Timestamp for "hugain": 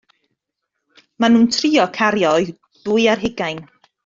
3.27-3.63